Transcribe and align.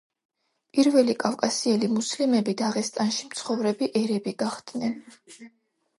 პირველი 0.77 1.15
კავკასიელი 1.23 1.89
მუსლიმები 1.99 2.57
დაღესტანში 2.63 3.29
მცხოვრები 3.31 3.93
ერები 4.03 4.35
გახდნენ. 4.45 5.01